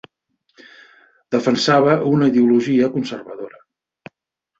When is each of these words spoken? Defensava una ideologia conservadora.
Defensava 1.35 1.93
una 2.13 2.29
ideologia 2.31 2.89
conservadora. 2.95 3.61